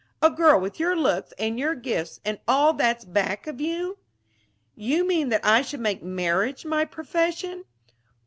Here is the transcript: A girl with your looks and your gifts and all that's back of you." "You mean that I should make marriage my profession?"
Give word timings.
A 0.19 0.31
girl 0.31 0.59
with 0.59 0.79
your 0.79 0.95
looks 0.95 1.31
and 1.37 1.59
your 1.59 1.75
gifts 1.75 2.19
and 2.25 2.39
all 2.47 2.73
that's 2.73 3.05
back 3.05 3.45
of 3.45 3.61
you." 3.61 3.99
"You 4.75 5.05
mean 5.07 5.29
that 5.29 5.45
I 5.45 5.61
should 5.61 5.79
make 5.79 6.01
marriage 6.01 6.65
my 6.65 6.85
profession?" 6.85 7.65